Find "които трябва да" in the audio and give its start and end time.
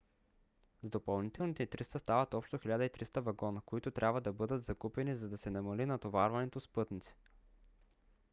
3.65-4.33